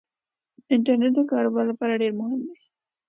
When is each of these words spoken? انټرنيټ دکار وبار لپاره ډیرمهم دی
انټرنيټ 0.73 1.11
دکار 1.17 1.43
وبار 1.47 1.65
لپاره 1.71 1.99
ډیرمهم 2.01 2.39
دی 2.47 2.57